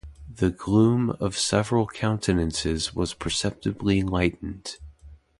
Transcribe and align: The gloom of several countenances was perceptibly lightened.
The 0.33 0.49
gloom 0.49 1.11
of 1.19 1.37
several 1.37 1.85
countenances 1.85 2.95
was 2.95 3.13
perceptibly 3.13 4.01
lightened. 4.01 4.77